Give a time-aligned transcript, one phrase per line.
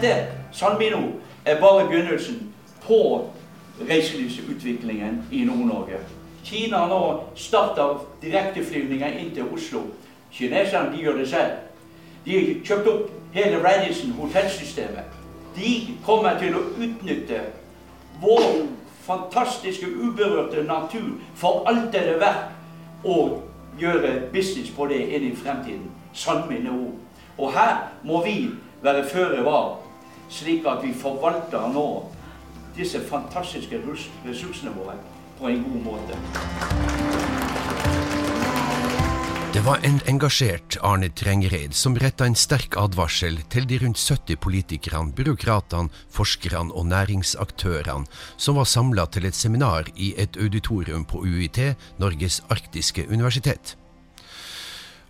[0.00, 2.52] dette, Salmino, er bare begynnelsen
[2.86, 3.30] på
[3.88, 6.00] reiselivsutviklingen i Nord-Norge.
[6.44, 7.00] Kina nå
[7.36, 9.82] starter direkteflyvninger inn til Oslo.
[10.32, 11.52] Kineserne de gjør det selv.
[12.24, 15.16] De har kjøpt opp hele Radisson hotellsystemet.
[15.56, 17.40] De kommer til å utnytte
[18.22, 18.48] vår
[19.06, 22.50] fantastiske, uberørte natur for alt det er verdt,
[23.04, 23.40] og
[23.80, 25.88] gjøre business på det inn i fremtiden.
[26.12, 26.98] Sann mine ord.
[27.38, 28.50] Og her må vi
[28.82, 29.78] være føre var,
[30.30, 31.88] slik at vi forvalter nå
[32.76, 33.82] disse fantastiske
[34.24, 34.96] ressursene våre
[35.40, 36.18] på en god måte.
[39.50, 44.38] Det var en engasjert Arne Trengereid som retta en sterk advarsel til de rundt 70
[44.38, 48.06] politikerne, byråkratene, forskerne og næringsaktørene
[48.38, 51.58] som var samla til et seminar i et auditorium på UiT,
[51.98, 53.74] Norges arktiske universitet.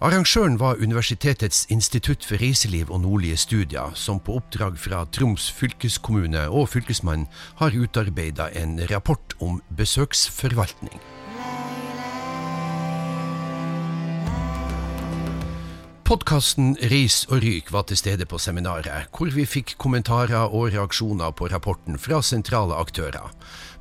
[0.01, 6.47] Arrangøren var Universitetets institutt for reiseliv og nordlige studier, som på oppdrag fra Troms fylkeskommune
[6.49, 7.29] og Fylkesmannen
[7.61, 10.97] har utarbeida en rapport om besøksforvaltning.
[16.11, 21.31] Podkasten Ris og ryk var til stede på seminaret, hvor vi fikk kommentarer og reaksjoner
[21.39, 23.31] på rapporten fra sentrale aktører.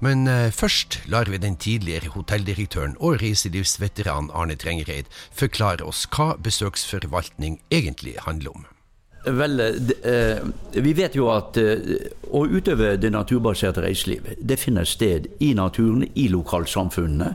[0.06, 6.36] Men eh, først lar vi den tidligere hotelldirektøren og reiselivsveteran Arne Trengereid forklare oss hva
[6.38, 8.70] besøksforvaltning egentlig handler om.
[9.26, 10.38] Vel, eh,
[10.72, 16.06] vi vet jo at eh, å utøve det naturbaserte reiseliv, det finner sted i naturen,
[16.16, 17.34] i lokalsamfunnene.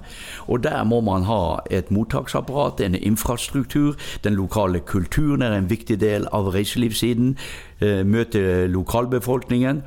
[0.49, 3.99] Og der må man ha et mottaksapparat, en infrastruktur.
[4.25, 7.37] Den lokale kulturen er en viktig del av reiselivssiden.
[7.81, 9.85] Eh, møte lokalbefolkningen.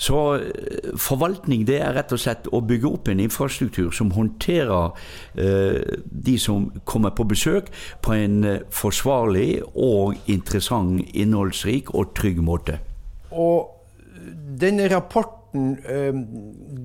[0.00, 4.94] Så eh, forvaltning det er rett og slett å bygge opp en infrastruktur som håndterer
[5.36, 7.68] eh, de som kommer på besøk,
[8.04, 12.78] på en eh, forsvarlig og interessant, innholdsrik og trygg måte.
[13.30, 13.76] Og
[14.60, 16.12] denne rapporten rapporten eh,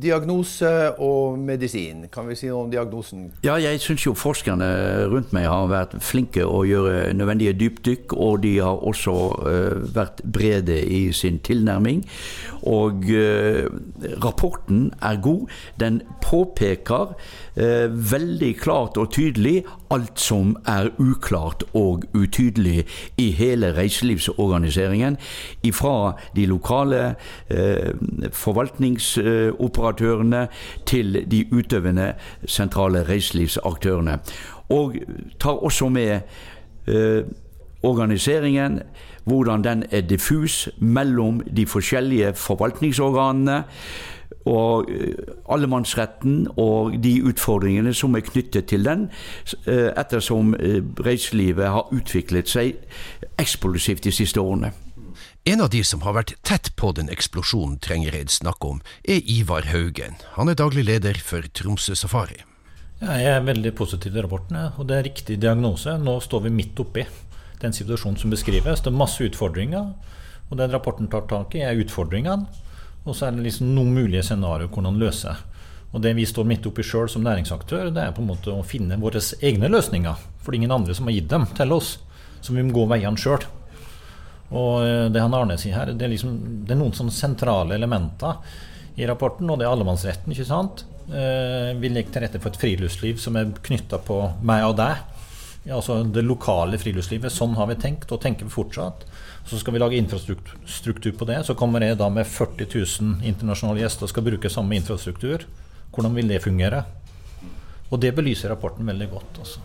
[0.01, 2.07] diagnose og medisin.
[2.11, 3.31] Kan vi si noe om diagnosen?
[3.43, 8.13] Ja, jeg syns jo forskerne rundt meg har vært flinke å gjøre nødvendige dypdykk.
[8.13, 9.15] Og de har også
[9.45, 12.03] eh, vært brede i sin tilnærming.
[12.65, 13.65] Og eh,
[14.23, 15.47] rapporten er god.
[15.79, 17.15] Den påpeker
[17.55, 22.85] eh, veldig klart og tydelig alt som er uklart og utydelig
[23.21, 25.17] i hele reiselivsorganiseringen.
[25.63, 27.15] Ifra de lokale
[27.49, 27.93] eh,
[28.55, 30.47] forvaltningsoperatørene
[30.85, 32.13] til de utøvende
[32.45, 34.19] sentrale reiselivsaktørene.
[34.69, 34.95] Og
[35.39, 36.19] tar også med
[36.87, 37.23] eh,
[37.83, 38.79] organiseringen,
[39.25, 43.63] hvordan den er diffus mellom de forskjellige forvaltningsorganene.
[44.45, 45.13] Og eh,
[45.49, 49.09] allemannsretten og de utfordringene som er knyttet til den,
[49.67, 52.75] eh, ettersom eh, reiselivet har utviklet seg
[53.37, 54.71] eksplosivt de siste årene.
[55.47, 59.67] En av de som har vært tett på den eksplosjonen Trengereid snakker om, er Ivar
[59.69, 60.15] Haugen.
[60.33, 62.39] Han er daglig leder for Tromsø Safari.
[62.97, 65.99] Jeg er veldig positiv til rapporten, og det er riktig diagnose.
[66.01, 67.03] Nå står vi midt oppi
[67.61, 68.81] den situasjonen som beskrives.
[68.81, 69.91] Det er masse utfordringer,
[70.49, 72.63] og den rapporten tar tak i, er utfordringene.
[73.05, 75.35] Og så er det liksom noen mulige scenarioer hvordan løse.
[75.93, 78.65] Og det vi står midt oppi sjøl som næringsaktør, det er på en måte å
[78.65, 80.25] finne våre egne løsninger.
[80.41, 81.99] For det er ingen andre som har gitt dem til oss.
[82.41, 83.45] Så vi må gå veiene sjøl.
[84.53, 87.77] Og eh, det han Arne sier her, det er, liksom, det er noen sånne sentrale
[87.77, 88.41] elementer
[88.95, 90.31] i rapporten, og det er allemannsretten.
[90.31, 90.85] ikke sant?
[91.09, 95.03] Eh, vi legger til rette for et friluftsliv som er knytta på meg og deg.
[95.73, 97.33] Altså det lokale friluftslivet.
[97.33, 99.05] Sånn har vi tenkt, og tenker vi fortsatt.
[99.49, 101.41] Så skal vi lage infrastruktur på det.
[101.45, 105.45] Så kommer jeg da med 40 000 internasjonale gjester og skal bruke samme infrastruktur.
[105.93, 106.83] Hvordan vil det fungere?
[107.89, 109.41] Og det belyser rapporten veldig godt.
[109.41, 109.61] Også.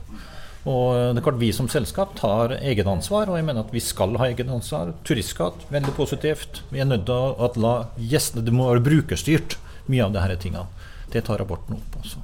[0.68, 4.16] Og det er klart Vi som selskap tar egenansvar, og jeg mener at vi skal
[4.20, 4.92] ha egenansvar.
[5.08, 6.62] Turistskatt, veldig positivt.
[6.70, 9.56] Vi er nødt til å la gjestene Det må være brukerstyrt,
[9.88, 10.66] mye av disse tingene.
[11.10, 11.96] Det tar rapporten opp.
[12.02, 12.20] også.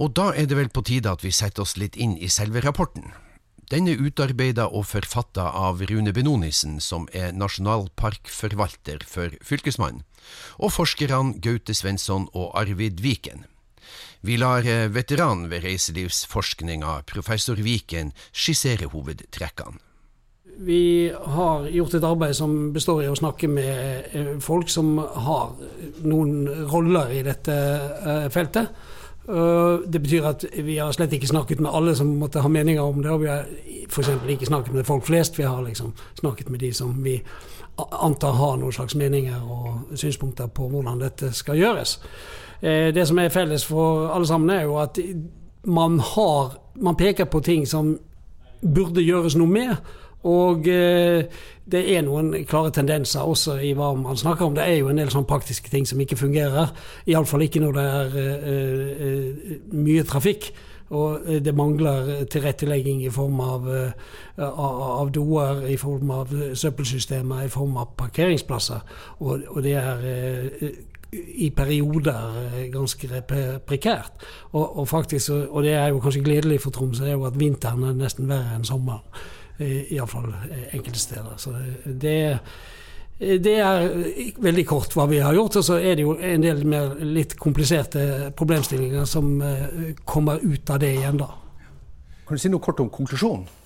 [0.00, 2.62] Og da er det vel på tide at vi setter oss litt inn i selve
[2.64, 3.12] rapporten.
[3.70, 10.02] Den er utarbeida og forfatta av Rune Benonisen, som er nasjonalparkforvalter for Fylkesmannen,
[10.58, 13.44] og forskerne Gaute Svensson og Arvid Viken.
[14.20, 19.80] Vi lar eh, veteranen ved reiselivsforskninga, professor Viken, skissere hovedtrekkene.
[20.60, 25.54] Vi har gjort et arbeid som består i å snakke med eh, folk som har
[26.04, 28.74] noen roller i dette eh, feltet.
[29.30, 32.98] Det betyr at vi har slett ikke snakket med alle som måtte ha meninger om
[33.04, 33.12] det.
[33.12, 33.44] Og vi har
[33.86, 34.08] f.eks.
[34.32, 35.38] ikke snakket med folk flest.
[35.38, 37.14] Vi har liksom snakket med de som vi
[37.78, 42.00] antar har noen slags meninger og synspunkter på hvordan dette skal gjøres.
[42.62, 44.98] Eh, det som er felles for alle sammen, er jo at
[45.64, 47.98] man har Man peker på ting som
[48.62, 49.76] burde gjøres noe med,
[50.22, 51.24] Og eh,
[51.70, 54.54] det er noen klare tendenser også i hva man snakker om.
[54.54, 56.72] Det er jo en del sånn praktiske ting som ikke fungerer.
[57.08, 60.52] Iallfall ikke når det er eh, mye trafikk.
[60.90, 63.68] Og det mangler tilrettelegging i form av,
[64.40, 68.80] av doer, i form av søppelsystemer, i form av parkeringsplasser.
[69.20, 70.02] Og, og det er
[71.12, 73.22] i perioder ganske
[73.66, 74.24] prekært.
[74.52, 77.88] Og, og, faktisk, og det er jo kanskje gledelig for Tromsø, er jo at vinteren
[77.88, 79.02] er nesten verre enn sommeren.
[79.60, 81.34] Iallfall eh, enkelte steder.
[81.36, 81.52] Så
[81.84, 82.14] det,
[83.20, 83.90] det er
[84.40, 85.58] veldig kort hva vi har gjort.
[85.60, 90.72] Og så er det jo en del mer litt kompliserte problemstillinger som eh, kommer ut
[90.72, 91.28] av det igjen, da.
[92.26, 93.59] Kan du si noe kort om konklusjonen?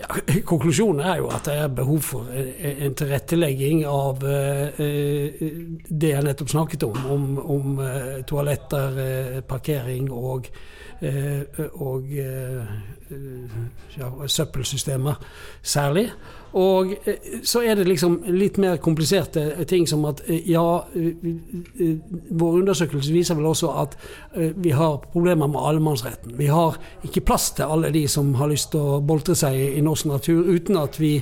[0.00, 0.08] Ja,
[0.50, 4.82] konklusjonen er jo at det er behov for en tilrettelegging av eh,
[5.88, 7.00] det jeg nettopp snakket om.
[7.14, 7.26] Om,
[7.56, 7.80] om
[8.28, 10.48] toaletter, parkering og
[11.00, 11.40] Eh,
[11.80, 12.64] og eh,
[13.96, 15.14] ja, søppelsystemer
[15.62, 16.10] særlig.
[16.58, 20.64] Og eh, så er det liksom litt mer kompliserte ting som at ja,
[22.30, 23.96] vår undersøkelse viser vel også at
[24.34, 26.34] vi har problemer med allemannsretten.
[26.38, 29.82] Vi har ikke plass til alle de som har lyst til å boltre seg i
[29.84, 31.18] norsk natur, uten at vi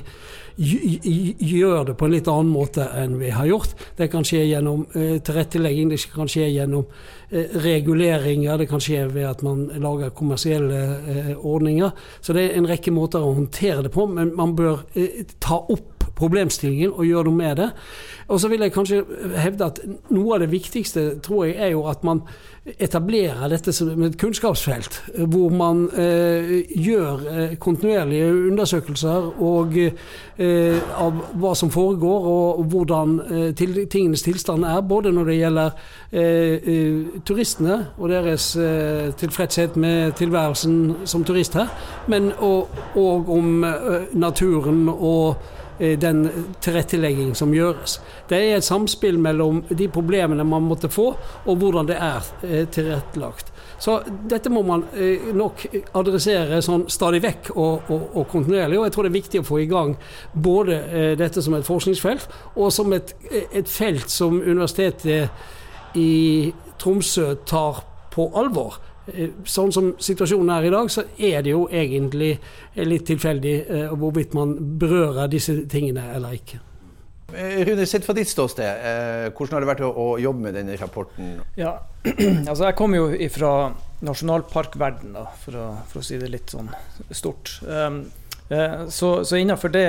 [0.59, 3.75] gjør det på en litt annen måte enn vi har gjort.
[3.95, 6.85] Det kan skje gjennom eh, tilrettelegging, det kan skje gjennom
[7.29, 11.93] eh, reguleringer, det kan skje ved at man lager kommersielle eh, ordninger.
[12.21, 15.61] Så det er en rekke måter å håndtere det på, men man bør eh, ta
[15.63, 17.69] opp problemstillingen og gjøre noe med det.
[18.29, 19.03] Og så vil jeg kanskje
[19.41, 19.81] hevde at
[20.13, 22.21] noe av det viktigste tror jeg er jo at man
[22.77, 24.99] etablerer dette som et kunnskapsfelt,
[25.31, 29.77] hvor man eh, gjør eh, kontinuerlige undersøkelser og,
[30.37, 35.37] eh, av hva som foregår og, hvordan eh, til, tingenes tilstand er, både når det
[35.39, 35.71] gjelder
[36.11, 38.51] eh, eh, turistene og deres
[39.19, 41.69] tilfredshet med tilværelsen som turist her,
[42.07, 43.65] men og, og om
[44.13, 45.35] naturen og
[45.79, 46.25] den
[46.61, 47.99] tilrettelegging som gjøres.
[48.29, 51.13] Det er et samspill mellom de problemene man måtte få,
[51.45, 53.53] og hvordan det er eh, tilrettelagt.
[53.79, 55.63] Så dette må man eh, nok
[55.95, 58.79] adressere sånn stadig vekk og, og, og, kontinuerlig.
[58.79, 59.95] Og jeg tror det er viktig å få i gang
[60.33, 60.81] både
[61.19, 62.27] dette som et forskningsfelt,
[62.59, 67.83] og som et, et felt som Universitetet i Tromsø tar
[68.13, 68.79] på alvor.
[69.13, 72.33] Eh, sånn som situasjonen er i dag, så er det jo egentlig
[72.79, 76.61] litt tilfeldig eh, hvorvidt man berører disse tingene eller ikke.
[77.33, 81.37] Eh, Rune, sett fra ditt ståsted, hvordan har det vært å, jobbe med denne rapporten?
[81.59, 81.75] Ja,
[82.49, 83.53] altså Jeg kommer jo fra
[84.05, 86.71] nasjonalparkverden, da, for å, for å, si det litt sånn
[87.11, 87.59] stort.
[87.67, 88.05] Um,
[88.89, 89.85] så, så, innenfor det,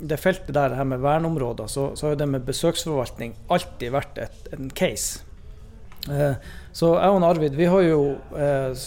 [0.00, 3.94] det, feltet der, det her med verneområder, så, så har jo det med besøksforvaltning alltid
[3.94, 5.22] vært et, en case.
[6.04, 6.34] Uh,
[6.74, 8.00] så jeg og Arvid vi har jo
[8.34, 8.80] eh,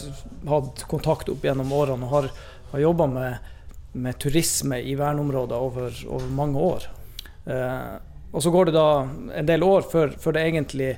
[0.51, 2.25] hatt kontakt opp gjennom årene og har,
[2.73, 3.45] har jobba med,
[3.93, 6.87] med, turisme i verneområder over, over mange år.
[7.47, 7.93] Eh,
[8.31, 8.89] og så går det da
[9.39, 10.89] en del år før, før det egentlig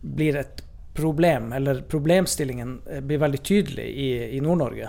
[0.00, 0.64] blir et
[0.96, 4.88] problem, eller problemstillingen eh, blir veldig tydelig i, i Nord-Norge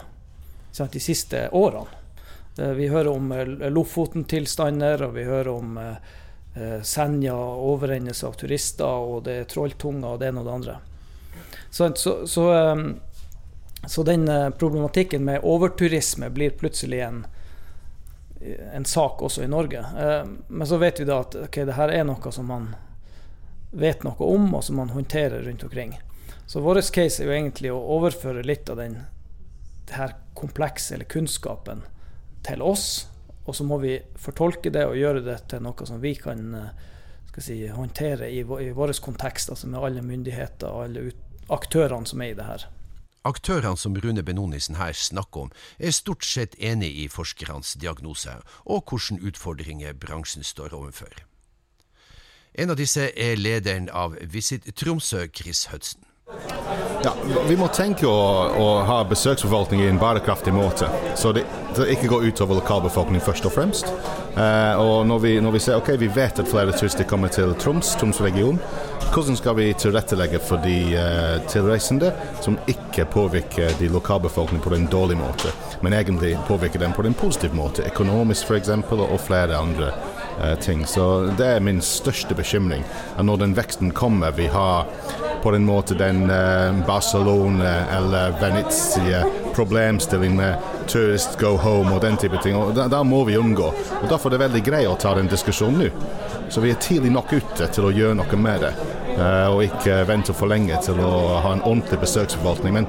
[0.79, 1.99] de siste årene.
[2.57, 6.13] Eh, vi hører om eh, Lofoten-tilstander, og vi hører om eh,
[6.85, 10.75] Senja overrennes av turister, og det er trolltunger og det ene og det andre.
[11.73, 12.99] Så, så, så, ehm,
[13.87, 17.23] så den eh, problematikken med overturisme blir plutselig en,
[18.73, 19.81] en sak også i Norge.
[20.47, 22.67] Men så vet vi da at okay, det her er noe som man
[23.73, 25.97] vet noe om, og som man håndterer rundt omkring.
[26.45, 28.99] Så vår case er jo egentlig å overføre litt av den
[29.89, 31.81] her komplekse eller kunnskapen
[32.45, 33.07] til oss.
[33.45, 36.85] Og så må vi fortolke det og gjøre det til noe som vi kan eh,
[37.37, 41.11] si, håndtere i, i vår kontekst, altså med alle myndigheter og alle
[41.51, 42.69] aktørene som er i det her.
[43.23, 48.35] Aktørene som Rune Benonisen her snakker om, er stort sett enig i forskernes diagnose
[48.65, 51.23] og hvilke utfordringer bransjen står overfor.
[52.53, 56.03] En av disse er lederen av Visit Tromsø, Chris Hudson.
[57.03, 57.11] Ja,
[57.47, 58.19] vi må tenke å,
[58.55, 60.87] å, ha besøksforvaltning i en bærekraftig måte,
[61.19, 61.41] så det,
[61.75, 63.91] det ikke går utover lokalbefolkningen først og fremst.
[64.39, 67.51] Eh, og når vi, når vi ser ok, vi vet at flere turister kommer til
[67.59, 68.61] Troms, Troms region,
[69.11, 74.87] hvordan skal vi tilrettelegge for de eh, tilreisende som ikke påvirker de lokalbefolkningen på en
[74.87, 75.51] dårlig måte,
[75.83, 78.71] men egentlig påvirker dem på en positiv måte, økonomisk f.eks.
[78.95, 79.91] og flere andre
[80.61, 80.85] ting.
[80.89, 81.05] Så
[81.37, 82.83] det er min største bekymring.
[83.17, 84.87] At når den veksten kommer, vi har
[85.43, 89.25] på en måte den uh, Barcelona eller Venezia
[89.55, 90.55] problemstilling med
[90.87, 92.55] tourist go home og den type ting.
[92.55, 93.73] og da, da, må vi unngå.
[94.01, 95.89] og Derfor er det veldig greit å ta den diskusjonen nå.
[96.49, 98.71] Så vi er tidlig nok ute til å gjøre noe med det.
[99.17, 102.79] Uh, og ikke vente for lenge til å ha en ordentlig besøksforvaltning.
[102.79, 102.87] Men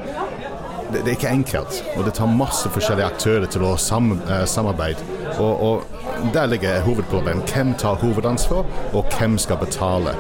[0.93, 1.83] det, det, er ikke enkelt.
[1.97, 4.15] Og det tar masse forskjellige aktører til å sam,
[4.47, 5.03] samarbeide.
[5.43, 5.94] Og, og
[6.33, 7.51] der ligger hovedproblemet.
[7.53, 8.65] Hvem tar hovedansvar,
[8.95, 10.15] og hvem skal betale?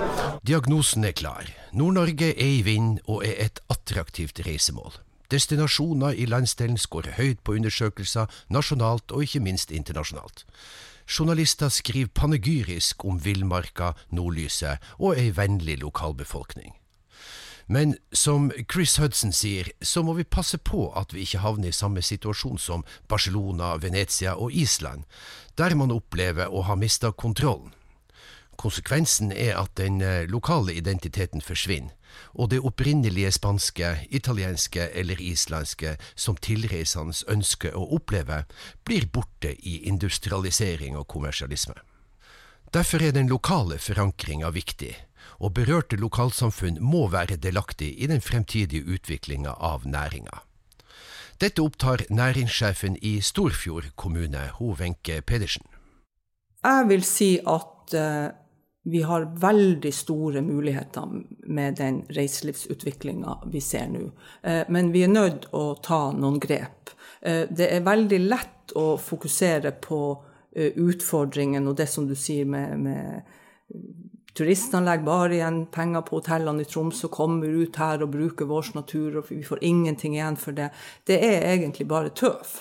[0.46, 1.46] Diagnosen er klar.
[1.72, 4.92] Nord-Norge er i vind og er et attraktivt reisemål.
[5.30, 10.44] Destinasjoner i landsdelen skårer høyt på undersøkelser, nasjonalt og ikke minst internasjonalt.
[11.18, 16.74] Journalister skriver panegyrisk om villmarka, nordlyset og ei vennlig lokalbefolkning.
[17.66, 21.76] Men som Chris Hudson sier, så må vi passe på at vi ikke havner i
[21.76, 25.04] samme situasjon som Barcelona, Venezia og Island,
[25.56, 27.72] der man opplever å ha mista kontrollen.
[28.60, 31.96] Konsekvensen er at den eh, lokale identiteten forsvinner,
[32.34, 38.44] og det opprinnelige spanske, italienske eller islandske som tilreisende ønsker å oppleve,
[38.84, 41.74] blir borte i industrialisering og kommersialisme.
[42.74, 44.90] Derfor er den lokale forankringa viktig,
[45.38, 50.40] og berørte lokalsamfunn må være delaktig i den fremtidige utviklinga av næringa.
[51.38, 55.62] Dette opptar næringssjefen i Storfjord kommune, ho Wenche Pedersen.
[56.66, 58.34] Jeg vil si at uh,
[58.90, 61.14] vi har veldig store muligheter
[61.46, 64.08] med den reiselivsutviklinga vi ser nå.
[64.42, 66.90] Uh, men vi er nødt å ta noen grep.
[67.22, 70.00] Uh, det er veldig lett å fokusere på
[70.54, 73.22] utfordringen og det som du sier med, med
[74.34, 79.20] Turistanlegg bare igjen penger på hotellene i Tromsø, kommer ut her og bruker vår natur,
[79.20, 80.72] og vi får ingenting igjen for det.
[81.06, 82.56] Det er egentlig bare tøv.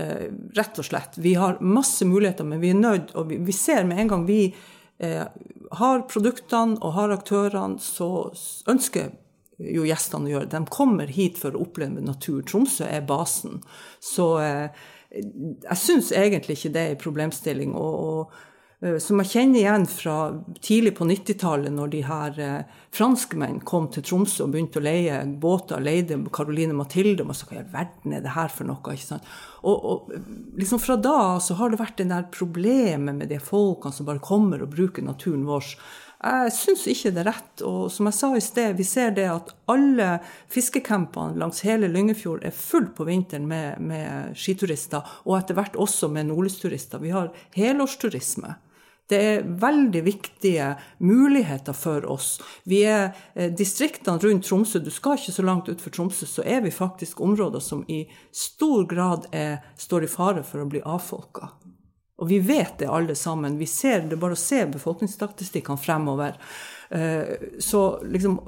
[0.00, 1.18] Eh, rett og slett.
[1.20, 4.26] Vi har masse muligheter, men vi er nødt Og vi, vi ser med en gang
[4.26, 4.54] vi
[4.98, 5.24] eh,
[5.72, 8.30] har produktene og har aktørene, så
[8.70, 9.10] ønsker
[9.60, 10.50] jo gjestene å gjøre.
[10.54, 12.40] De kommer hit for å oppleve natur.
[12.48, 13.60] Tromsø er basen.
[14.00, 17.74] Så eh, jeg syns egentlig ikke det er en problemstilling.
[17.74, 18.46] og, og
[18.80, 20.16] Eh, som jeg kjenner igjen fra
[20.64, 25.18] tidlig på 90-tallet, når de her eh, franskmenn kom til Tromsø og begynte å leie
[25.42, 28.80] båter, leide Caroline Mathilde, og sa hva i verden er det her for noe?
[28.80, 29.28] ikke sant?
[29.60, 30.14] Og, og,
[30.56, 34.24] liksom fra da så har det vært det der problemet med de folkene som bare
[34.24, 35.74] kommer og bruker naturen vår.
[36.20, 37.62] Jeg syns ikke det er rett.
[37.64, 40.08] Og som jeg sa i sted, vi ser det at alle
[40.52, 46.10] fiskecampene langs hele Lyngefjord er full på vinteren med, med skiturister, og etter hvert også
[46.12, 47.00] med nordlysturister.
[47.00, 48.58] Vi har helårsturisme.
[49.10, 50.68] Det er veldig viktige
[51.02, 52.36] muligheter for oss.
[52.62, 56.62] Vi er eh, distriktene rundt Tromsø, du skal ikke så langt utenfor Tromsø, så er
[56.62, 61.50] vi faktisk områder som i stor grad er, står i fare for å bli avfolka.
[62.20, 63.58] Og vi vet det alle sammen.
[63.58, 66.36] Vi ser det bare å se befolkningsstatistikkene fremover.
[66.90, 68.40] Eh, så liksom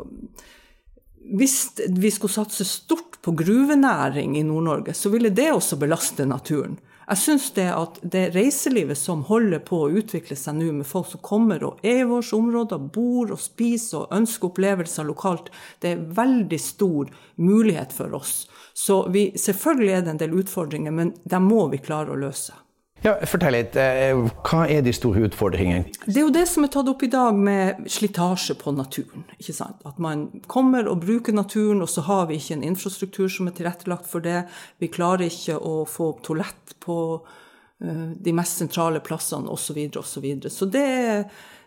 [1.22, 6.74] Hvis vi skulle satse stort på gruvenæring i Nord-Norge, så ville det også belaste naturen.
[7.08, 11.10] Jeg syns det at det reiselivet som holder på å utvikle seg nå, med folk
[11.10, 15.50] som kommer og er i våre områder, bor og spiser og ønsker opplevelser lokalt,
[15.82, 17.10] det er veldig stor
[17.42, 18.46] mulighet for oss.
[18.74, 22.54] Så vi, selvfølgelig er det en del utfordringer, men dem må vi klare å løse.
[23.02, 23.74] Ja, Fortell litt.
[23.74, 24.14] Eh,
[24.46, 25.90] hva er de store utfordringene?
[26.04, 29.24] Det er jo det som er tatt opp i dag med slitasje på naturen.
[29.42, 29.82] ikke sant?
[29.88, 33.56] At man kommer og bruker naturen, og så har vi ikke en infrastruktur som er
[33.58, 34.44] tilrettelagt for det.
[34.78, 39.82] Vi klarer ikke å få toalett på uh, de mest sentrale plassene osv.
[39.98, 40.54] Og så, videre.
[40.54, 41.24] så det er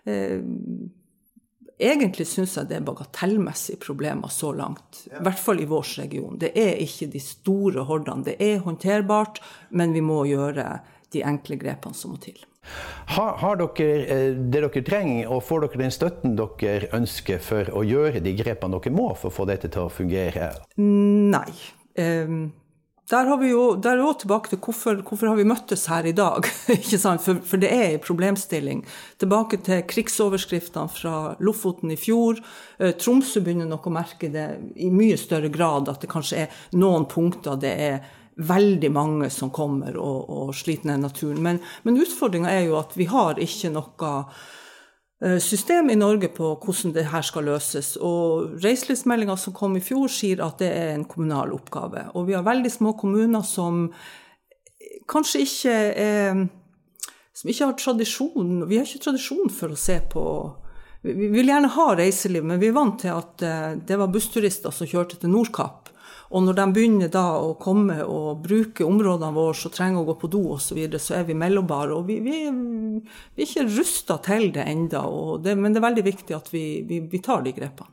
[0.08, 0.39] uh,
[1.75, 5.01] Egentlig syns jeg det er bagatellmessige problemer så langt.
[5.12, 6.38] I hvert fall i vår region.
[6.39, 8.24] Det er ikke de store hordene.
[8.24, 9.42] Det er håndterbart,
[9.75, 10.70] men vi må gjøre
[11.15, 12.38] de enkle grepene som må til.
[13.05, 17.72] Har, har, dere eh, det dere trenger, og får dere den støtten dere ønsker for
[17.75, 20.51] å gjøre de grepene dere må for å få dette til å fungere?
[20.81, 21.50] Nei.
[21.95, 22.50] Um,
[23.07, 26.10] der, har vi jo, der er vi tilbake til hvorfor, hvorfor har vi møttes her
[26.10, 26.50] i dag.
[26.75, 27.24] ikke sant?
[27.24, 28.81] For, for, det er en problemstilling.
[29.22, 32.41] Tilbake til krigsoverskriftene fra Lofoten i fjor.
[32.81, 34.50] Eh, Tromsø begynner nok å merke det
[34.81, 39.51] i mye større grad, at det kanskje er noen punkter det er veldig mange som
[39.54, 41.42] kommer og, og sliter ned naturen.
[41.44, 44.12] Men, men utfordringa er jo at vi har ikke noe
[45.24, 47.96] eh, system i Norge på hvordan det her skal løses.
[48.01, 52.10] Og reiselivsmeldinga som kom i fjor, sier at det er en kommunal oppgave.
[52.15, 53.88] Og vi har veldig små kommuner som
[55.10, 56.46] kanskje ikke er
[57.36, 60.22] Som ikke har tradisjon Vi har ikke tradisjon for å se på
[61.04, 64.74] Vi vil gjerne ha reiseliv, men vi er vant til at eh, det var bussturister
[64.74, 65.85] som kjørte til Nordkapp
[66.29, 70.15] og når de begynner da å komme og bruke områdene våre og trenger å gå
[70.22, 71.94] på do osv., så, videre, så er vi mellombare.
[71.94, 72.39] Og vi, vi,
[73.36, 75.03] vi er ikke rusta til det ennå,
[75.46, 77.91] men det er veldig viktig at vi, vi, vi tar de grepene.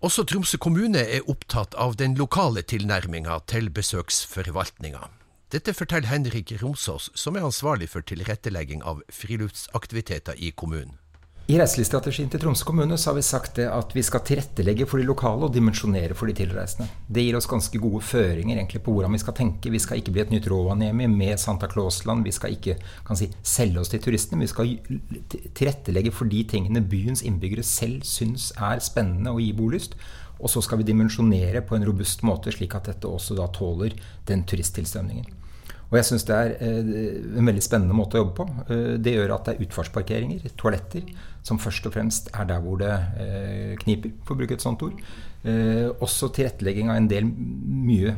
[0.00, 5.02] Også Tromsø kommune er opptatt av den lokale tilnærminga til besøksforvaltninga.
[5.52, 10.96] Dette forteller Henrik Romsås, som er ansvarlig for tilrettelegging av friluftsaktiviteter i kommunen.
[11.50, 15.06] I reiselivsstrategien til Tromsø kommune så har vi sagt at vi skal tilrettelegge for de
[15.08, 16.86] lokale og dimensjonere for de tilreisende.
[17.10, 19.72] Det gir oss ganske gode føringer egentlig på hvordan vi skal tenke.
[19.74, 22.22] Vi skal ikke bli et nytt Rovaniemi med Santa Claus-land.
[22.28, 22.76] Vi skal ikke
[23.18, 24.44] si, selge oss til turistene.
[24.44, 24.76] Vi skal
[25.58, 29.98] tilrettelegge for de tingene byens innbyggere selv syns er spennende og gir bolyst.
[30.38, 33.98] Og så skal vi dimensjonere på en robust måte, slik at dette også da tåler
[34.30, 35.39] den turisttilstrømningen.
[35.90, 36.76] Og jeg syns det er eh,
[37.40, 38.46] en veldig spennende måte å jobbe på.
[38.70, 41.08] Eh, det gjør at det er utfartsparkeringer, toaletter,
[41.46, 44.86] som først og fremst er der hvor det eh, kniper, for å bruke et sånt
[44.86, 45.02] ord.
[46.04, 48.10] Også tilrettelegging av en del mye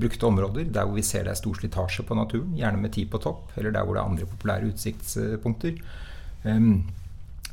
[0.00, 3.10] brukte områder, der hvor vi ser det er stor slitasje på naturen, gjerne med tid
[3.12, 5.74] på topp, eller der hvor det er andre populære utsiktspunkter.
[6.48, 6.70] Ehm,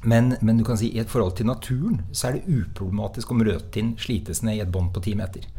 [0.08, 3.44] men, men, du kan si i et forhold til naturen så er det uproblematisk om
[3.44, 5.52] rødtinn slites ned i et bånd på ti meter.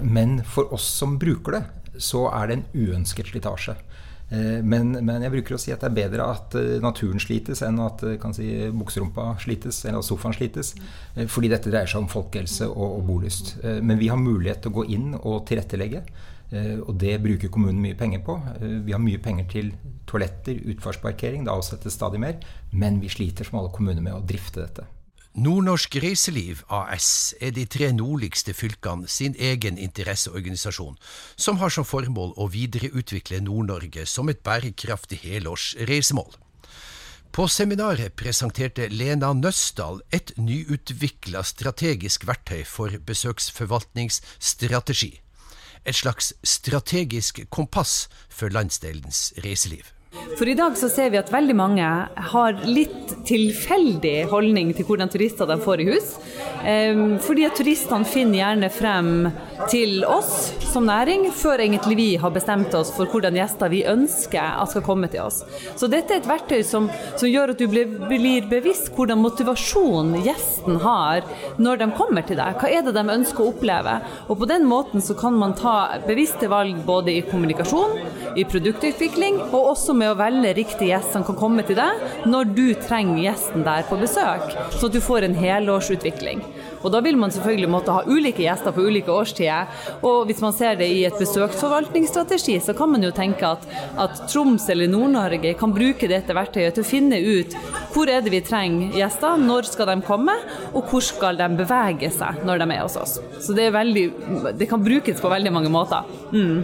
[0.00, 1.62] Men for oss som bruker det,
[2.00, 3.76] så er det en uønsket slitasje.
[4.30, 7.64] Eh, men, men, jeg bruker å si at det er bedre at eh, naturen slites
[7.66, 10.74] enn at eh, si, bukserumpa slites, eller at sofaen slites.
[11.30, 13.56] Fordi dette dreier seg om folkehelse og, og bolyst.
[13.64, 16.04] Men vi har mulighet til å gå inn og tilrettelegge.
[16.82, 18.34] Og det bruker kommunen mye penger på.
[18.58, 19.68] Vi har mye penger til
[20.10, 21.44] toaletter, utfartsparkering.
[21.46, 22.40] Det avsettes stadig mer.
[22.74, 24.86] Men vi sliter som alle kommuner med å drifte dette.
[25.38, 30.96] Nordnorsk Reiseliv AS er de tre nordligste fylkene sin egen interesseorganisasjon,
[31.38, 36.34] som har som formål å videreutvikle Nord-Norge som et bærekraftig helårs reisemål.
[37.30, 45.12] På seminaret presenterte Lena Nøsdal et nyutvikla strategisk verktøy for besøksforvaltningsstrategi.
[45.86, 49.94] Et slags strategisk kompass for landsdelens reiseliv.
[50.10, 51.86] For i dag så ser vi at veldig mange
[52.32, 56.08] har litt tilfeldig holdning til hvordan turister de får i hus.
[56.64, 59.12] Ehm, fordi at turistene finner gjerne frem
[59.70, 64.40] til oss som næring før egentlig vi har bestemt oss for hvordan gjester vi ønsker
[64.40, 65.42] at skal komme til oss.
[65.78, 70.78] Så dette er et verktøy som, som gjør at du blir, bevisst hvordan motivasjon gjesten
[70.84, 71.26] har
[71.58, 72.60] når de kommer til deg.
[72.60, 73.96] Hva er det de ønsker å oppleve?
[74.28, 77.98] Og på den måten så kan man ta bevisste valg både i kommunikasjon,
[78.38, 82.54] i produktutvikling og også med å velge riktig gjest som kan komme til deg når
[82.54, 86.44] du trenger gjesten der på besøk, så du får en helårsutvikling.
[86.82, 89.68] Og Da vil man selvfølgelig måtte ha ulike gjester på ulike årstider.
[90.06, 93.66] Og hvis man ser det i et besøksforvaltningsstrategi, så kan man jo tenke at,
[94.00, 97.56] at Troms eller Nord-Norge kan bruke dette verktøyet til å finne ut
[97.94, 100.36] hvor er det vi trenger gjester, når skal de komme,
[100.72, 103.18] og hvor skal de bevege seg når de er hos oss.
[103.42, 104.06] Så det, veldig,
[104.58, 106.06] det kan brukes på veldig mange måter.
[106.32, 106.62] Mm.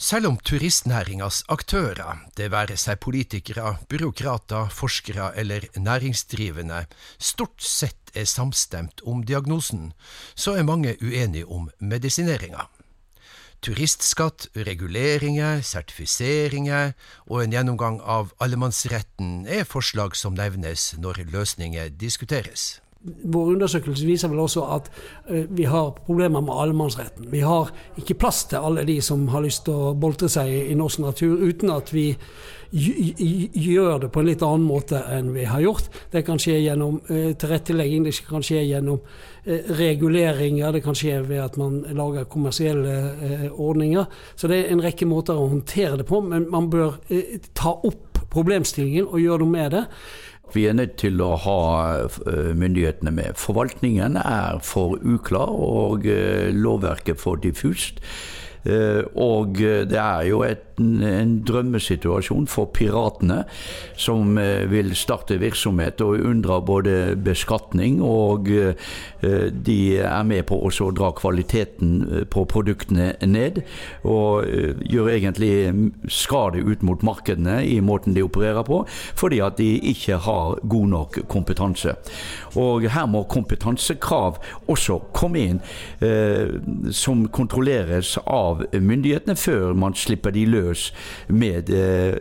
[0.00, 6.86] Selv om turistnæringas aktører, det være seg politikere, byråkrater, forskere eller næringsdrivende,
[7.20, 9.92] stort sett er samstemt om diagnosen,
[10.34, 12.64] så er mange uenige om medisineringa.
[13.60, 16.94] Turistskatt, reguleringer, sertifiseringer
[17.28, 22.78] og en gjennomgang av allemannsretten er forslag som nevnes når løsninger diskuteres.
[23.00, 24.90] Vår undersøkelse viser vel også at
[25.30, 27.30] uh, vi har problemer med allemannsretten.
[27.32, 30.76] Vi har ikke plass til alle de som har lyst til å boltre seg i
[30.76, 32.10] norsk natur, uten at vi
[32.70, 35.88] gjør det på en litt annen måte enn vi har gjort.
[36.12, 41.22] Det kan skje gjennom uh, tilrettelegging, det kan skje gjennom uh, reguleringer, det kan skje
[41.24, 44.12] ved at man lager kommersielle ordninger.
[44.36, 47.00] Så det er en rekke måter å håndtere det på, men man bør
[47.56, 49.86] ta opp problemstillingen og gjøre noe med det.
[50.52, 51.60] Vi er nødt til å ha
[52.26, 53.38] eh, myndighetene med.
[53.38, 58.02] Forvaltningen er for uklar og eh, lovverket for diffust.
[58.64, 63.42] Eh, og det er jo et, en drømmesituasjon for piratene,
[64.00, 68.90] som eh, vil starte virksomhet og unndra både beskatning og eh,
[69.52, 73.60] de er med på å dra kvaliteten på produktene ned.
[74.08, 74.46] Og
[74.88, 75.52] gjør egentlig
[76.08, 80.88] skade ut mot markedene i måten de opererer på, fordi at de ikke har god
[80.94, 81.96] nok kompetanse.
[82.58, 85.60] Og her må kompetansekrav også komme inn,
[86.94, 90.90] som kontrolleres av myndighetene før man slipper de løs
[91.28, 92.16] med eh,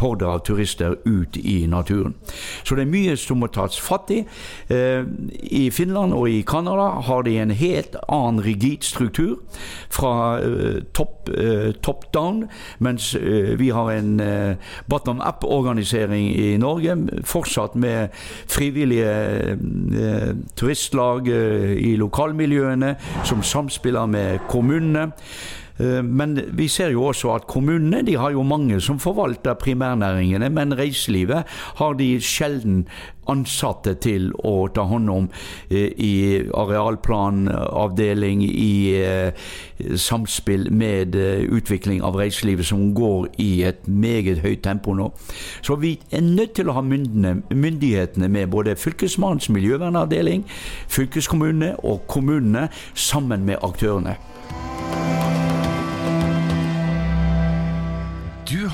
[0.00, 2.14] horder av turister ut i naturen.
[2.64, 4.22] Så det er mye som må tas fatt i.
[4.72, 5.04] Eh,
[5.42, 9.40] I Finland og i Canada har de en helt annen rigid struktur
[9.92, 12.44] fra eh, top, eh, top, down,
[12.78, 14.56] mens eh, vi har en eh,
[14.90, 18.14] bottom up-organisering i Norge, fortsatt med
[18.50, 19.58] frivillige
[20.56, 25.10] turistlag i lokalmiljøene som samspiller med kommunene.
[25.78, 30.48] Eh, men vi ser jo også at kommunene de har jo mange som forvalter primærnæringene,
[30.50, 31.44] men reiselivet
[31.76, 32.86] har de sjelden
[33.28, 35.28] ansatte til å ta hånd om
[35.70, 36.14] eh, i
[36.54, 39.48] arealplanavdeling, i eh,
[39.96, 45.08] samspill med utvikling av reiselivet, som går i et meget høyt tempo nå.
[45.64, 50.44] Så vi er nødt til å ha myndighetene med, både Fylkesmannens miljøvernavdeling,
[50.92, 54.14] fylkeskommunene og kommunene, sammen med aktørene.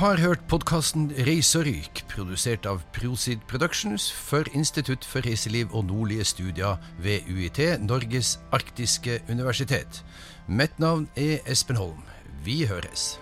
[0.01, 5.91] Har hørt podkasten Reis og ryk, produsert av Prosid Productions for Institutt for reiseliv og
[5.91, 10.01] nordlige studier ved UiT, Norges arktiske universitet.
[10.49, 12.01] Mitt navn er Espen Holm.
[12.47, 13.19] Vi høres.